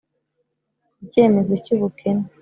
icyemezo 1.03 1.53
cy’ubukene: 1.63 2.23